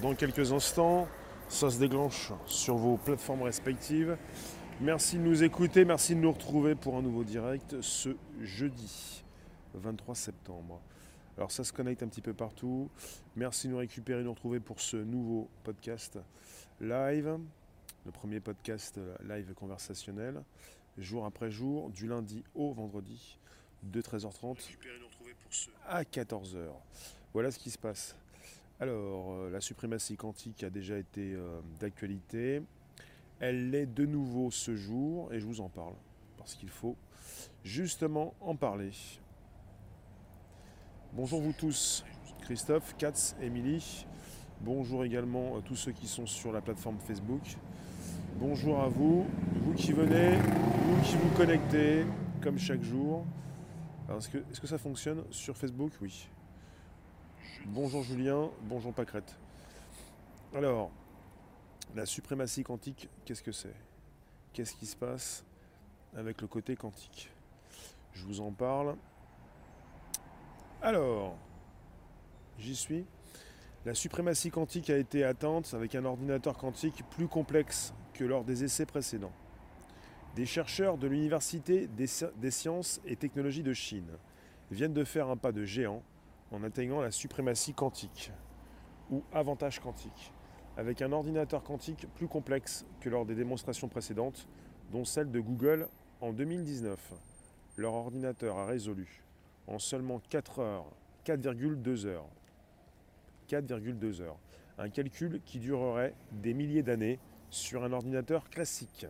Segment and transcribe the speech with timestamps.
[0.00, 1.08] dans quelques instants.
[1.48, 4.16] Ça se déclenche sur vos plateformes respectives.
[4.80, 9.24] Merci de nous écouter, merci de nous retrouver pour un nouveau direct ce jeudi
[9.74, 10.80] 23 septembre.
[11.36, 12.90] Alors ça se connecte un petit peu partout.
[13.34, 16.18] Merci de nous récupérer, de nous retrouver pour ce nouveau podcast
[16.80, 17.38] live.
[18.04, 20.42] Le premier podcast live conversationnel,
[20.96, 23.38] jour après jour, du lundi au vendredi,
[23.82, 24.58] de 13h30
[25.86, 26.68] à 14h.
[27.32, 28.14] Voilà ce qui se passe.
[28.80, 32.62] Alors, euh, la suprématie quantique a déjà été euh, d'actualité.
[33.40, 35.94] Elle l'est de nouveau ce jour et je vous en parle
[36.36, 36.96] parce qu'il faut
[37.64, 38.92] justement en parler.
[41.12, 42.04] Bonjour vous tous,
[42.42, 44.06] Christophe, Katz, Émilie.
[44.60, 47.56] Bonjour également à tous ceux qui sont sur la plateforme Facebook.
[48.38, 49.26] Bonjour à vous,
[49.62, 52.04] vous qui venez, vous qui vous connectez,
[52.40, 53.26] comme chaque jour.
[54.16, 55.92] Est-ce que, ça fonctionne sur Facebook?
[56.00, 56.28] Oui.
[57.66, 59.36] Bonjour Julien, bonjour Pacrette.
[60.54, 60.90] Alors,
[61.94, 63.74] la suprématie quantique, qu'est-ce que c'est?
[64.52, 65.44] Qu'est-ce qui se passe
[66.16, 67.30] avec le côté quantique?
[68.14, 68.96] Je vous en parle.
[70.80, 71.36] Alors,
[72.58, 73.04] j'y suis.
[73.84, 78.64] La suprématie quantique a été atteinte avec un ordinateur quantique plus complexe que lors des
[78.64, 79.32] essais précédents.
[80.36, 84.10] Des chercheurs de l'Université des sciences et technologies de Chine
[84.70, 86.02] viennent de faire un pas de géant
[86.50, 88.32] en atteignant la suprématie quantique
[89.10, 90.32] ou avantage quantique,
[90.76, 94.48] avec un ordinateur quantique plus complexe que lors des démonstrations précédentes,
[94.92, 95.88] dont celle de Google
[96.20, 97.14] en 2019.
[97.76, 99.24] Leur ordinateur a résolu
[99.66, 100.86] en seulement 4 heures,
[101.24, 102.26] 4,2 heures.
[103.48, 104.38] 4,2 heures.
[104.78, 107.18] Un calcul qui durerait des milliers d'années
[107.50, 109.06] sur un ordinateur classique.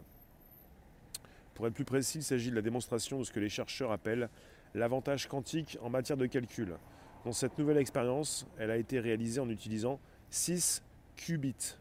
[1.55, 4.28] Pour être plus précis, il s'agit de la démonstration de ce que les chercheurs appellent
[4.75, 6.77] l'avantage quantique en matière de calcul.
[7.24, 10.83] Dans cette nouvelle expérience, elle a été réalisée en utilisant 6
[11.16, 11.77] qubits.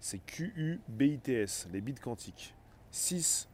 [0.00, 2.54] C'est Q-U-B-I-T-S, les bits quantiques.
[2.90, 3.48] 6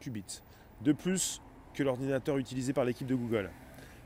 [0.00, 0.42] qubits.
[0.82, 1.42] De plus
[1.74, 3.50] que l'ordinateur utilisé par l'équipe de Google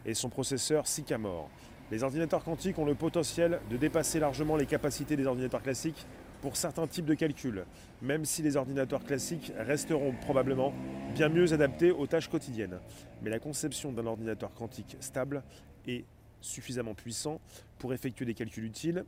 [0.04, 1.48] et son processeur Sycamore.
[1.90, 6.06] Les ordinateurs quantiques ont le potentiel de dépasser largement les capacités des ordinateurs classiques
[6.40, 7.64] pour certains types de calculs,
[8.00, 10.72] même si les ordinateurs classiques resteront probablement
[11.14, 12.80] bien mieux adaptés aux tâches quotidiennes.
[13.22, 15.42] Mais la conception d'un ordinateur quantique stable
[15.86, 16.04] et
[16.42, 17.40] suffisamment puissant
[17.78, 19.04] pour effectuer des calculs utiles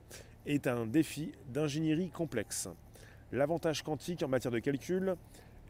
[0.46, 2.68] est un défi d'ingénierie complexe.
[3.32, 5.16] L'avantage quantique en matière de calcul,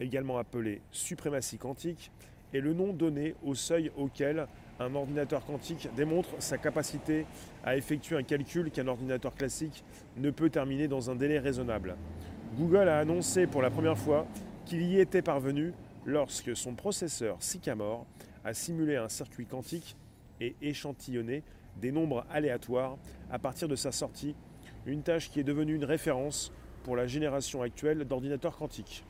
[0.00, 2.10] également appelé suprématie quantique,
[2.52, 4.46] est le nom donné au seuil auquel
[4.78, 7.26] un ordinateur quantique démontre sa capacité
[7.64, 9.84] à effectuer un calcul qu'un ordinateur classique
[10.16, 11.96] ne peut terminer dans un délai raisonnable.
[12.56, 14.26] Google a annoncé pour la première fois
[14.66, 15.72] qu'il y était parvenu
[16.04, 18.06] lorsque son processeur Sycamore
[18.44, 19.96] a simulé un circuit quantique
[20.40, 21.42] et échantillonné
[21.80, 22.96] des nombres aléatoires
[23.30, 24.34] à partir de sa sortie,
[24.86, 26.52] une tâche qui est devenue une référence
[26.82, 29.04] pour la génération actuelle d'ordinateurs quantiques.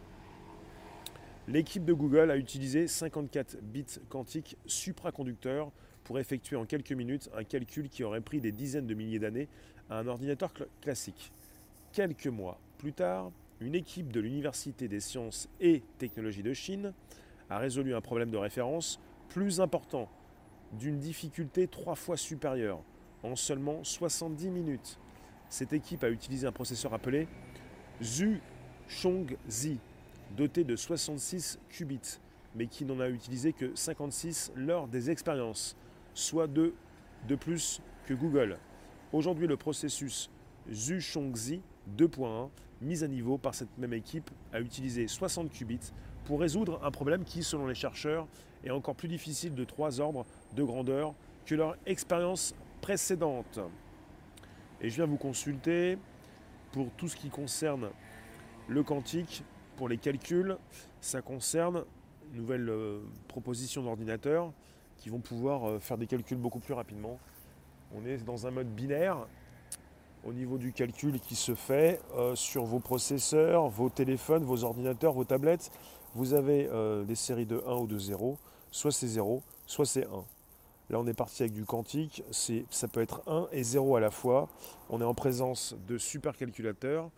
[1.46, 5.72] L'équipe de Google a utilisé 54 bits quantiques supraconducteurs
[6.04, 9.48] pour effectuer en quelques minutes un calcul qui aurait pris des dizaines de milliers d'années
[9.90, 11.32] à un ordinateur classique.
[11.92, 13.30] Quelques mois plus tard,
[13.60, 16.92] une équipe de l'Université des sciences et technologies de Chine
[17.50, 20.08] a résolu un problème de référence plus important,
[20.72, 22.80] d'une difficulté trois fois supérieure,
[23.22, 24.98] en seulement 70 minutes.
[25.48, 27.28] Cette équipe a utilisé un processeur appelé
[28.02, 28.40] Zhu
[28.88, 29.78] Chongzi
[30.36, 32.18] doté de 66 qubits,
[32.54, 35.76] mais qui n'en a utilisé que 56 lors des expériences,
[36.12, 36.74] soit deux
[37.28, 38.58] de plus que Google.
[39.12, 40.30] Aujourd'hui, le processus
[40.70, 41.62] Zhushongzi
[41.96, 45.92] 2.1, mis à niveau par cette même équipe, a utilisé 60 qubits
[46.24, 48.26] pour résoudre un problème qui, selon les chercheurs,
[48.64, 51.14] est encore plus difficile de trois ordres de grandeur
[51.46, 53.60] que leur expérience précédente.
[54.80, 55.98] Et je viens vous consulter
[56.72, 57.90] pour tout ce qui concerne
[58.68, 59.44] le quantique,
[59.76, 60.56] pour les calculs,
[61.00, 61.84] ça concerne
[62.32, 64.52] une nouvelle euh, proposition d'ordinateur
[64.98, 67.18] qui vont pouvoir euh, faire des calculs beaucoup plus rapidement.
[67.94, 69.26] On est dans un mode binaire
[70.24, 75.12] au niveau du calcul qui se fait euh, sur vos processeurs, vos téléphones, vos ordinateurs,
[75.12, 75.70] vos tablettes.
[76.14, 76.70] Vous avez
[77.08, 78.38] des séries de 1 ou de 0,
[78.70, 80.24] soit c'est 0, soit c'est 1.
[80.90, 84.10] Là, on est parti avec du quantique, ça peut être 1 et 0 à la
[84.10, 84.48] fois.
[84.90, 87.10] On est en présence de supercalculateurs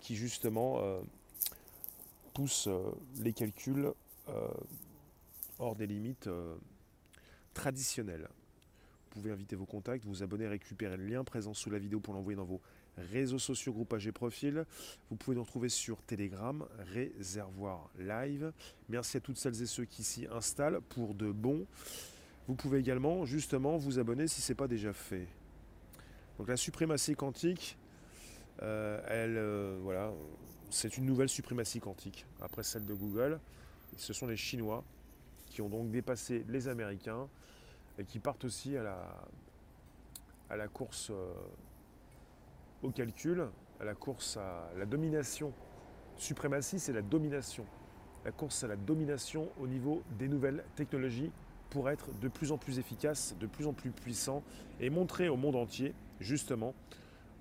[0.00, 0.80] qui justement
[2.36, 2.90] pousse euh,
[3.22, 3.90] les calculs
[4.28, 4.48] euh,
[5.58, 6.54] hors des limites euh,
[7.54, 8.28] traditionnelles.
[8.28, 12.12] Vous pouvez inviter vos contacts, vous abonner, récupérer le lien présent sous la vidéo pour
[12.12, 12.60] l'envoyer dans vos
[12.98, 14.66] réseaux sociaux, groupages et profils.
[15.08, 18.52] Vous pouvez nous retrouver sur Telegram, Réservoir Live.
[18.90, 21.64] Merci à toutes celles et ceux qui s'y installent pour de bons.
[22.48, 25.26] Vous pouvez également justement vous abonner si ce n'est pas déjà fait.
[26.38, 27.76] Donc la suprématie quantique,
[28.60, 29.38] elle,
[29.82, 30.12] voilà,
[30.70, 33.40] c'est une nouvelle suprématie quantique après celle de Google.
[33.96, 34.84] Ce sont les Chinois
[35.46, 37.28] qui ont donc dépassé les Américains
[37.98, 38.98] et qui partent aussi à la,
[40.50, 41.10] à la course
[42.82, 43.46] au calcul,
[43.80, 45.52] à la course à la domination.
[46.16, 47.64] Suprématie, c'est la domination.
[48.24, 51.32] La course à la domination au niveau des nouvelles technologies
[51.70, 54.42] pour être de plus en plus efficace, de plus en plus puissant
[54.80, 56.74] et montrer au monde entier justement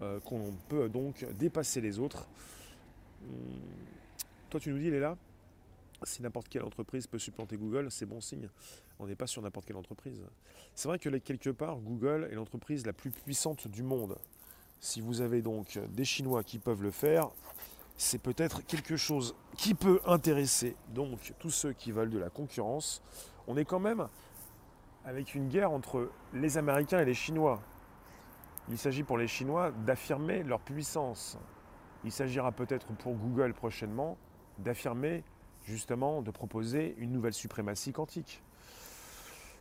[0.02, 2.28] euh, qu'on peut donc dépasser les autres.
[3.24, 3.60] Hum,
[4.50, 5.18] toi tu nous dis Léla,
[6.04, 8.50] si n'importe quelle entreprise peut supplanter Google, c'est bon signe.
[9.00, 10.22] On n'est pas sur n'importe quelle entreprise.
[10.74, 14.18] C'est vrai que quelque part, Google est l'entreprise la plus puissante du monde.
[14.80, 17.30] Si vous avez donc des Chinois qui peuvent le faire,
[17.98, 23.02] c'est peut-être quelque chose qui peut intéresser donc tous ceux qui veulent de la concurrence.
[23.48, 24.08] On est quand même
[25.06, 27.62] avec une guerre entre les Américains et les Chinois.
[28.70, 31.38] Il s'agit pour les Chinois d'affirmer leur puissance.
[32.04, 34.18] Il s'agira peut-être pour Google prochainement
[34.58, 35.24] d'affirmer
[35.64, 38.42] justement de proposer une nouvelle suprématie quantique.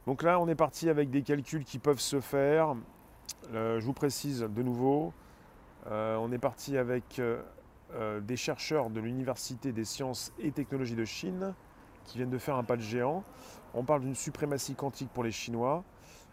[0.07, 2.77] Donc là, on est parti avec des calculs qui peuvent se faire.
[3.53, 5.13] Euh, je vous précise de nouveau,
[5.87, 11.05] euh, on est parti avec euh, des chercheurs de l'Université des sciences et technologies de
[11.05, 11.55] Chine
[12.05, 13.25] qui viennent de faire un pas de géant.
[13.75, 15.85] On parle d'une suprématie quantique pour les Chinois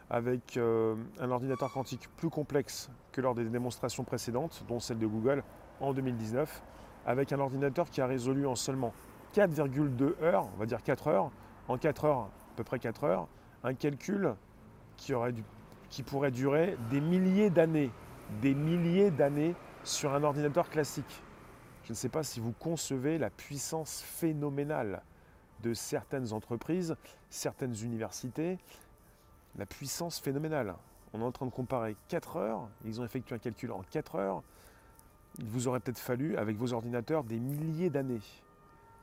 [0.09, 5.41] avec un ordinateur quantique plus complexe que lors des démonstrations précédentes, dont celle de Google
[5.79, 6.61] en 2019,
[7.05, 8.93] avec un ordinateur qui a résolu en seulement
[9.33, 11.31] 4,2 heures, on va dire 4 heures,
[11.69, 13.27] en 4 heures, à peu près 4 heures,
[13.63, 14.35] un calcul
[14.97, 15.33] qui, aurait
[15.89, 17.89] qui pourrait durer des milliers d'années,
[18.41, 21.23] des milliers d'années sur un ordinateur classique.
[21.85, 25.03] Je ne sais pas si vous concevez la puissance phénoménale
[25.61, 26.95] de certaines entreprises,
[27.29, 28.57] certaines universités,
[29.57, 30.75] la puissance phénoménale.
[31.13, 34.15] On est en train de comparer 4 heures, ils ont effectué un calcul en 4
[34.15, 34.43] heures,
[35.39, 38.21] il vous aurait peut-être fallu, avec vos ordinateurs, des milliers d'années.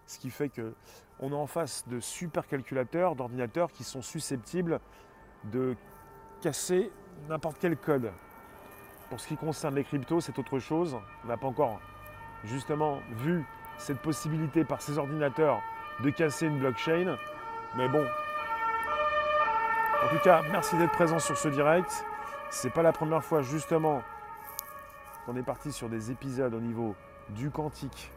[0.06, 0.74] Ce qui fait que
[1.20, 4.80] on est en face de supercalculateurs, d'ordinateurs qui sont susceptibles
[5.44, 5.76] de
[6.40, 6.90] casser
[7.28, 8.12] n'importe quel code.
[9.10, 10.96] Pour ce qui concerne les cryptos, c'est autre chose.
[11.24, 11.80] On n'a pas encore
[12.44, 13.44] justement vu
[13.78, 15.60] cette possibilité par ces ordinateurs
[16.00, 17.16] de casser une blockchain.
[17.76, 18.04] Mais bon.
[20.04, 22.04] En tout cas, merci d'être présent sur ce direct.
[22.50, 24.02] C'est pas la première fois justement
[25.26, 26.94] qu'on est parti sur des épisodes au niveau
[27.30, 28.10] du quantique,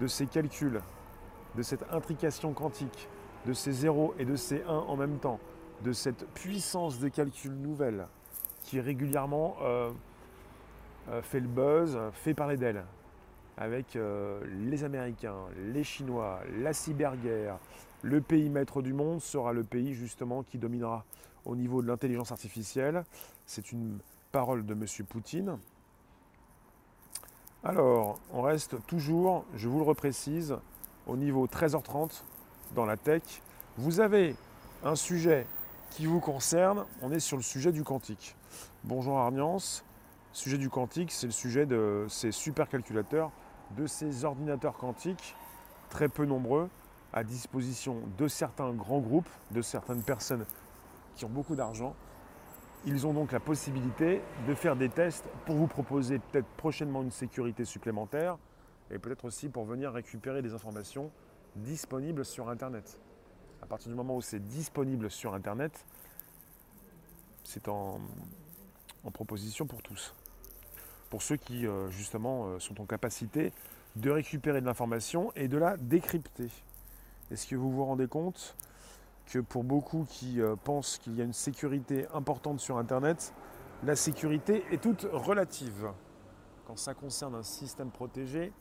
[0.00, 0.80] de ces calculs,
[1.56, 3.08] de cette intrication quantique,
[3.44, 5.38] de ces 0 et de ces 1 en même temps,
[5.82, 8.06] de cette puissance de calcul nouvelle
[8.62, 9.90] qui régulièrement euh,
[11.10, 12.84] euh, fait le buzz, fait parler d'elle,
[13.56, 17.58] avec euh, les Américains, les Chinois, la cyberguerre.
[18.02, 21.04] Le pays maître du monde sera le pays justement qui dominera
[21.44, 23.04] au niveau de l'intelligence artificielle.
[23.46, 23.98] C'est une
[24.32, 24.84] parole de M.
[25.08, 25.58] Poutine.
[27.64, 30.56] Alors, on reste toujours, je vous le reprécise,
[31.06, 32.22] au niveau 13h30
[32.74, 33.22] dans la tech.
[33.78, 34.36] Vous avez
[34.84, 35.46] un sujet
[35.90, 38.36] qui vous concerne, on est sur le sujet du quantique.
[38.84, 39.84] Bonjour Arniance,
[40.32, 43.30] sujet du quantique, c'est le sujet de ces supercalculateurs,
[43.72, 45.34] de ces ordinateurs quantiques,
[45.90, 46.68] très peu nombreux,
[47.12, 50.44] à disposition de certains grands groupes, de certaines personnes
[51.14, 51.94] qui ont beaucoup d'argent.
[52.84, 57.10] Ils ont donc la possibilité de faire des tests pour vous proposer peut-être prochainement une
[57.10, 58.36] sécurité supplémentaire,
[58.90, 61.10] et peut-être aussi pour venir récupérer des informations
[61.56, 63.00] disponibles sur Internet.
[63.62, 65.84] À partir du moment où c'est disponible sur Internet,
[67.42, 68.00] c'est en,
[69.12, 70.14] proposition pour tous.
[71.10, 73.52] Pour ceux qui, euh, justement, euh, sont en capacité
[73.94, 76.50] de récupérer de l'information et de la décrypter.
[77.30, 78.56] Est-ce que vous vous rendez compte
[79.26, 83.32] que pour beaucoup qui euh, pensent qu'il y a une sécurité importante sur Internet,
[83.84, 85.90] la sécurité est toute relative?
[86.66, 88.52] Quand ça concerne un système protégé,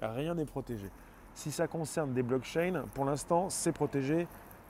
[0.00, 0.90] rien n'est protégé.
[1.34, 4.26] Si ça concerne des blockchains, pour l'instant, c'est protégé.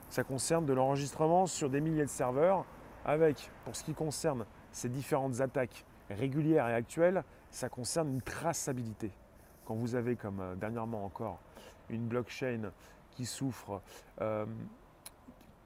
[0.09, 2.65] Ça concerne de l'enregistrement sur des milliers de serveurs,
[3.05, 9.11] avec, pour ce qui concerne ces différentes attaques régulières et actuelles, ça concerne une traçabilité.
[9.65, 11.39] Quand vous avez, comme euh, dernièrement encore,
[11.89, 12.71] une blockchain
[13.11, 13.81] qui souffre
[14.21, 14.45] euh,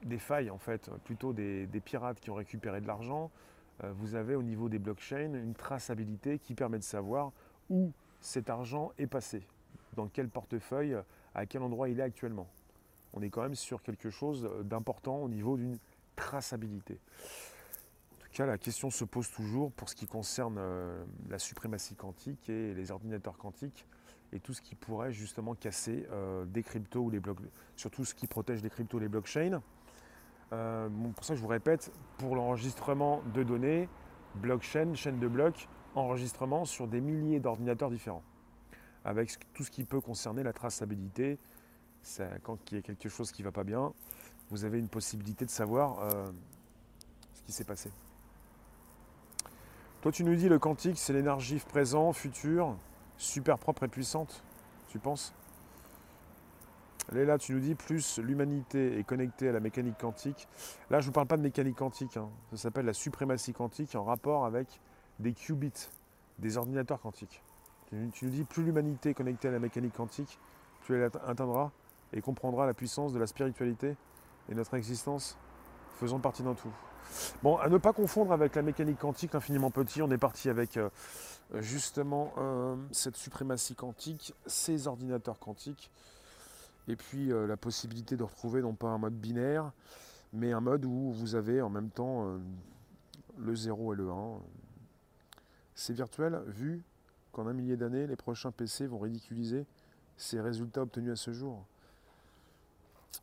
[0.02, 3.30] des failles, en fait, plutôt des, pirates qui ont récupéré de l'argent,
[3.84, 7.32] euh, vous avez au niveau des blockchains une traçabilité qui permet de savoir
[7.70, 9.46] où cet argent est passé
[9.94, 10.96] dans quel portefeuille,
[11.34, 12.48] à quel endroit il est actuellement.
[13.14, 15.78] On est quand même sur quelque chose d'important au niveau d'une
[16.16, 16.98] traçabilité.
[18.36, 22.74] Cas, la question se pose toujours pour ce qui concerne euh, la suprématie quantique et
[22.74, 23.86] les ordinateurs quantiques
[24.30, 27.38] et tout ce qui pourrait justement casser euh, des cryptos ou les blocs,
[27.76, 29.62] surtout ce qui protège les cryptos, les blockchains.
[30.52, 33.88] Euh, pour ça, je vous répète, pour l'enregistrement de données,
[34.34, 38.22] blockchain, chaîne de blocs, enregistrement sur des milliers d'ordinateurs différents,
[39.06, 41.38] avec tout ce qui peut concerner la traçabilité.
[42.42, 43.94] Quand il y a quelque chose qui ne va pas bien,
[44.50, 46.06] vous avez une possibilité de savoir
[47.32, 47.90] ce qui s'est passé.
[50.06, 52.76] Toi, tu nous dis le quantique, c'est l'énergie présent, futur,
[53.16, 54.44] super propre et puissante,
[54.86, 55.34] tu penses?
[57.10, 60.46] Là, tu nous dis plus l'humanité est connectée à la mécanique quantique.
[60.90, 62.28] Là, je ne vous parle pas de mécanique quantique, hein.
[62.52, 64.80] ça s'appelle la suprématie quantique en rapport avec
[65.18, 65.88] des qubits,
[66.38, 67.42] des ordinateurs quantiques.
[67.90, 70.38] Tu, nous dis plus l'humanité est connectée à la mécanique quantique,
[70.82, 71.72] plus elle atteindra
[72.12, 73.96] et comprendra la puissance de la spiritualité
[74.48, 75.36] et notre existence
[75.98, 76.72] faisant partie d'un tout.
[77.42, 80.76] Bon, à ne pas confondre avec la mécanique quantique, infiniment petit, on est parti avec
[80.76, 80.88] euh,
[81.54, 85.90] justement euh, cette suprématie quantique, ces ordinateurs quantiques,
[86.88, 89.72] et puis euh, la possibilité de retrouver non pas un mode binaire,
[90.32, 92.38] mais un mode où vous avez en même temps
[93.38, 94.40] le 0 et le 1.
[95.74, 96.82] C'est virtuel, vu
[97.32, 99.66] qu'en un millier d'années, les prochains PC vont ridiculiser
[100.16, 101.64] ces résultats obtenus à ce jour.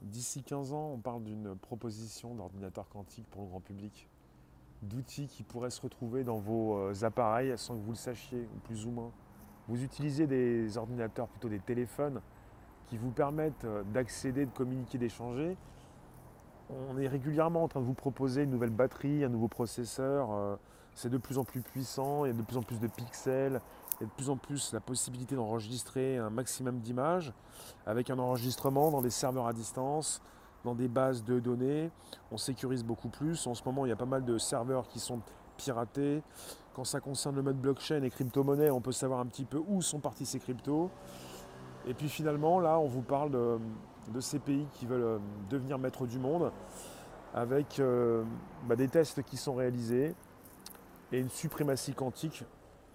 [0.03, 4.09] D'ici 15 ans, on parle d'une proposition d'ordinateur quantique pour le grand public,
[4.81, 8.59] d'outils qui pourraient se retrouver dans vos euh, appareils sans que vous le sachiez, ou
[8.65, 9.11] plus ou moins.
[9.69, 12.19] Vous utilisez des ordinateurs, plutôt des téléphones,
[12.87, 15.55] qui vous permettent euh, d'accéder, de communiquer, d'échanger.
[16.69, 20.33] On est régulièrement en train de vous proposer une nouvelle batterie, un nouveau processeur.
[20.33, 20.57] Euh,
[20.95, 23.61] c'est de plus en plus puissant, il y a de plus en plus de pixels,
[24.01, 27.33] a de plus en plus la possibilité d'enregistrer un maximum d'images
[27.85, 30.21] avec un enregistrement dans des serveurs à distance,
[30.63, 31.91] dans des bases de données.
[32.31, 33.45] On sécurise beaucoup plus.
[33.47, 35.21] En ce moment, il y a pas mal de serveurs qui sont
[35.57, 36.23] piratés.
[36.73, 39.81] Quand ça concerne le mode blockchain et crypto-monnaie, on peut savoir un petit peu où
[39.81, 40.89] sont partis ces cryptos.
[41.85, 45.19] Et puis finalement, là, on vous parle de, ces pays qui veulent euh,
[45.49, 46.51] devenir maîtres du monde
[47.33, 48.23] avec euh,
[48.67, 50.15] bah, des tests qui sont réalisés
[51.11, 52.43] et une suprématie quantique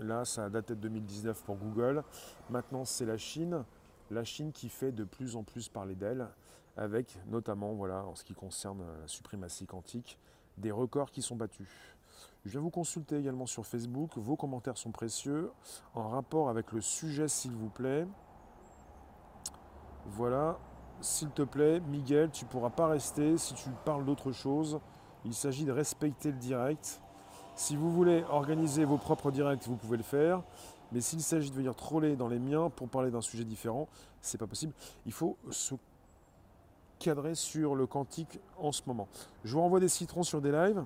[0.01, 2.05] Là, ça a daté de 2019 pour Google.
[2.51, 3.65] Maintenant, c'est la Chine.
[4.11, 6.29] La Chine qui fait de plus en plus parler d'elle,
[6.77, 10.19] avec notamment, voilà, en ce qui concerne la suprématie quantique,
[10.57, 11.69] des records qui sont battus.
[12.45, 14.17] Je vais vous consulter également sur Facebook.
[14.17, 15.51] Vos commentaires sont précieux.
[15.95, 18.07] En rapport avec le sujet, s'il vous plaît.
[20.07, 20.59] Voilà.
[21.01, 24.81] S'il te plaît, Miguel, tu ne pourras pas rester si tu parles d'autre chose.
[25.25, 27.01] Il s'agit de respecter le direct.
[27.59, 30.45] Si vous voulez organiser vos propres directs, vous pouvez le faire.
[30.93, 33.89] Mais s'il s'agit de venir troller dans les miens pour parler d'un sujet différent,
[34.21, 34.73] c'est pas possible.
[35.07, 35.75] Il faut se
[37.01, 39.09] cadrer sur le quantique en ce moment.
[39.43, 40.85] Je vous renvoie des citrons sur des lives.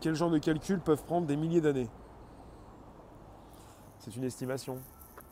[0.00, 1.88] Quel genre de calculs peuvent prendre des milliers d'années?
[4.00, 4.78] C'est une estimation.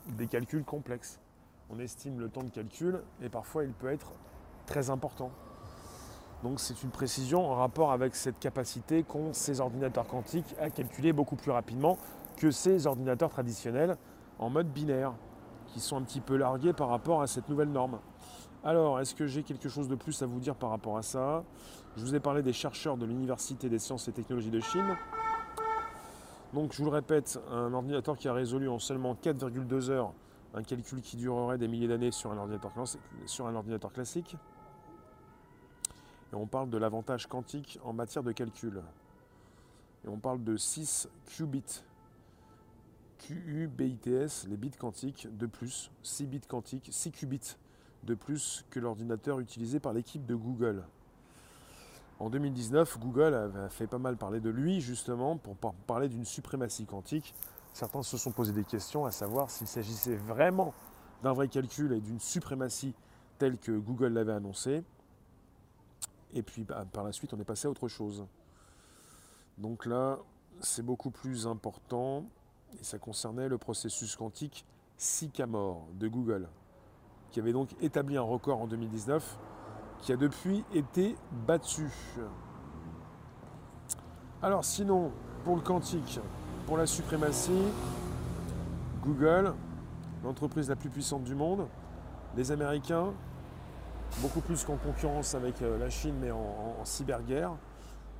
[0.07, 1.19] Des calculs complexes.
[1.69, 4.13] On estime le temps de calcul et parfois il peut être
[4.65, 5.31] très important.
[6.43, 11.11] Donc c'est une précision en rapport avec cette capacité qu'ont ces ordinateurs quantiques à calculer
[11.13, 11.97] beaucoup plus rapidement
[12.37, 13.97] que ces ordinateurs traditionnels
[14.39, 15.13] en mode binaire,
[15.67, 17.99] qui sont un petit peu largués par rapport à cette nouvelle norme.
[18.63, 21.43] Alors, est-ce que j'ai quelque chose de plus à vous dire par rapport à ça?
[21.95, 24.95] Je vous ai parlé des chercheurs de l'Université des sciences et technologies de Chine.
[26.53, 30.13] Donc, je vous le répète, un ordinateur qui a résolu en seulement 4,2 heures
[30.53, 34.35] un calcul qui durerait des milliers d'années sur un ordinateur classique.
[36.31, 38.81] Et on parle de l'avantage quantique en matière de calcul.
[40.05, 41.83] Et on parle de 6 qubits.
[43.19, 47.57] Q-U-B-I-T-S, les bits quantiques de plus, 6 bits quantiques, 6 qubits
[48.03, 50.83] de plus que l'ordinateur utilisé par l'équipe de Google.
[52.19, 56.85] En 2019, Google avait fait pas mal parler de lui justement pour parler d'une suprématie
[56.85, 57.33] quantique.
[57.73, 60.73] Certains se sont posé des questions à savoir s'il s'agissait vraiment
[61.21, 62.95] d'un vrai calcul et d'une suprématie
[63.37, 64.83] telle que Google l'avait annoncé.
[66.33, 68.25] Et puis bah, par la suite, on est passé à autre chose.
[69.57, 70.19] Donc là,
[70.61, 72.25] c'est beaucoup plus important.
[72.79, 74.65] Et ça concernait le processus quantique
[74.97, 76.49] Sycamore de Google,
[77.31, 79.37] qui avait donc établi un record en 2019,
[79.99, 81.15] qui a depuis été
[81.45, 81.89] battu.
[84.41, 85.11] Alors sinon,
[85.43, 86.19] pour le quantique,
[86.65, 87.63] pour la suprématie,
[89.01, 89.53] Google,
[90.23, 91.67] l'entreprise la plus puissante du monde,
[92.35, 93.13] les Américains,
[94.21, 97.55] beaucoup plus qu'en concurrence avec euh, la Chine, mais en, cyberguerre.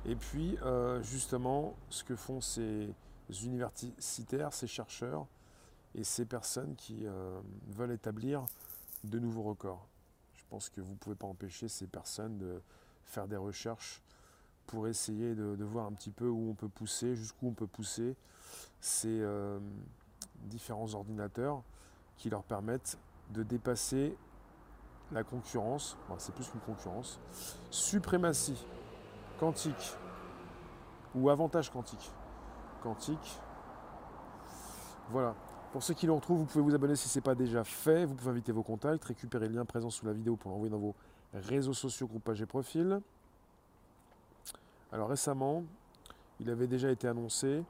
[0.06, 2.94] Et puis, euh, justement, ce que font ces
[3.42, 5.26] universitaires, ces chercheurs
[5.94, 8.44] et ces personnes qui euh, veulent établir
[9.04, 9.86] de nouveaux records.
[10.34, 12.60] Je pense que vous ne pouvez pas empêcher ces personnes de
[13.04, 14.02] faire des recherches
[14.66, 17.66] pour essayer de, de voir un petit peu où on peut pousser, jusqu'où on peut
[17.66, 18.16] pousser
[18.80, 19.24] ces
[20.44, 21.62] différents ordinateurs
[22.16, 22.98] qui leur permettent
[23.30, 24.16] de dépasser
[25.12, 27.18] la concurrence, c'est plus qu'une concurrence,
[27.70, 28.64] suprématie
[29.38, 29.96] quantique
[31.14, 32.10] ou avantage quantique.
[32.82, 33.38] quantique.
[35.10, 35.34] Voilà.
[35.72, 38.04] Pour ceux qui le retrouvent, vous pouvez vous abonner si ce n'est pas déjà fait.
[38.04, 40.78] Vous pouvez inviter vos contacts, récupérer le lien présent sous la vidéo pour l'envoyer dans
[40.78, 40.94] vos
[41.34, 43.00] réseaux sociaux, groupages et profils.
[44.92, 45.64] Alors récemment,
[46.40, 47.62] il avait déjà été annoncé,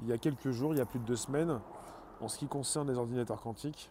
[0.00, 1.60] il y a quelques jours, il y a plus de deux semaines,
[2.20, 3.90] en ce qui concerne les ordinateurs quantiques,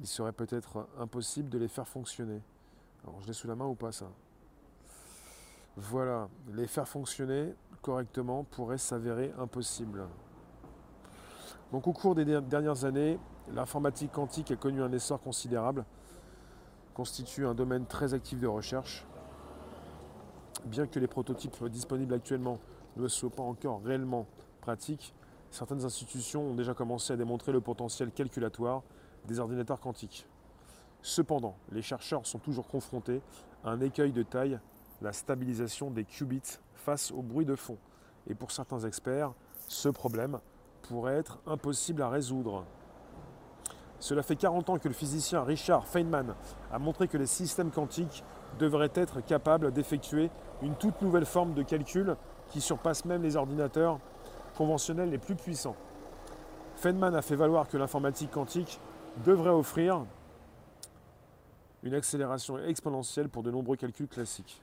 [0.00, 2.40] il serait peut-être impossible de les faire fonctionner.
[3.04, 4.06] Alors je l'ai sous la main ou pas ça?
[5.76, 10.06] Voilà, les faire fonctionner correctement pourrait s'avérer impossible.
[11.72, 13.18] Donc au cours des dernières années,
[13.52, 15.84] l'informatique quantique a connu un essor considérable,
[16.94, 19.04] constitue un domaine très actif de recherche.
[20.64, 22.58] Bien que les prototypes disponibles actuellement
[22.96, 24.26] ne soient pas encore réellement
[24.62, 25.14] pratiques,
[25.50, 28.82] certaines institutions ont déjà commencé à démontrer le potentiel calculatoire
[29.26, 30.26] des ordinateurs quantiques.
[31.02, 33.20] Cependant, les chercheurs sont toujours confrontés
[33.64, 34.58] à un écueil de taille,
[35.02, 37.78] la stabilisation des qubits face au bruit de fond.
[38.28, 39.32] Et pour certains experts,
[39.68, 40.40] ce problème
[40.82, 42.64] pourrait être impossible à résoudre.
[43.98, 46.34] Cela fait 40 ans que le physicien Richard Feynman
[46.72, 48.24] a montré que les systèmes quantiques
[48.58, 50.30] devraient être capables d'effectuer
[50.62, 52.16] une toute nouvelle forme de calcul
[52.48, 53.98] qui surpasse même les ordinateurs
[54.56, 55.76] conventionnels les plus puissants.
[56.76, 58.80] Feynman a fait valoir que l'informatique quantique
[59.24, 60.04] devrait offrir
[61.82, 64.60] une accélération exponentielle pour de nombreux calculs classiques.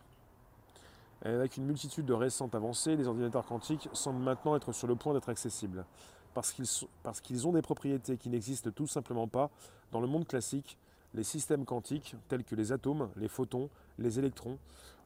[1.26, 5.14] avec une multitude de récentes avancées, les ordinateurs quantiques semblent maintenant être sur le point
[5.14, 5.86] d'être accessibles,
[6.34, 9.50] parce qu'ils ont des propriétés qui n'existent tout simplement pas
[9.94, 10.78] dans le monde classique.
[11.14, 13.70] Les systèmes quantiques, tels que les atomes, les photons,
[14.00, 14.58] les électrons,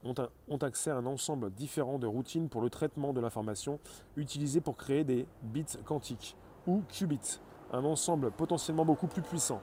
[0.04, 0.16] ont,
[0.48, 3.80] ont accès à un ensemble différent de routines pour le traitement de l'information
[4.16, 6.36] utilisées pour créer des bits quantiques,
[6.66, 7.40] ou qubits,
[7.72, 9.62] un ensemble potentiellement beaucoup plus puissant.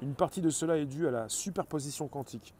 [0.00, 2.54] Une partie de cela est due à la superposition quantique,